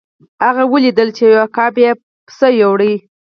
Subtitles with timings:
[0.45, 1.95] هغه ولیدل چې یو عقاب یو
[2.27, 2.79] پسه یووړ.